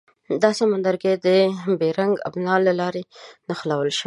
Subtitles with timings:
[0.43, 1.27] دا سمندرګي د
[1.79, 3.03] بیرنګ ابنا له لارې
[3.47, 3.99] نښلول شوي.